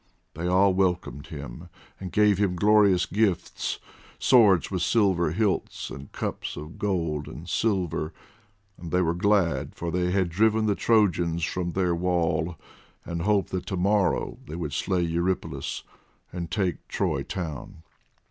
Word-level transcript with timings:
They 0.33 0.47
all 0.47 0.73
welcomed 0.73 1.27
him, 1.27 1.69
and 1.99 2.11
gave 2.11 2.39
him 2.39 2.55
glorious 2.55 3.05
gifts, 3.05 3.77
swords 4.17 4.71
with 4.71 4.81
silver 4.81 5.29
hilts, 5.31 5.91
and 5.91 6.11
cups 6.11 6.57
of 6.57 6.79
gold 6.79 7.27
and 7.27 7.47
silver, 7.47 8.11
and 8.79 8.89
they 8.91 9.03
were 9.03 9.13
glad, 9.13 9.75
for 9.75 9.91
they 9.91 10.09
had 10.09 10.29
driven 10.29 10.65
the 10.65 10.73
Trojans 10.73 11.45
from 11.45 11.73
their 11.73 11.93
wall, 11.93 12.55
and 13.05 13.21
hoped 13.21 13.51
that 13.51 13.67
to 13.67 13.77
morrow 13.77 14.39
they 14.47 14.55
would 14.55 14.73
slay 14.73 15.03
Eurypylus, 15.03 15.83
and 16.33 16.49
take 16.49 16.87
Troy 16.87 17.21
town. 17.21 17.83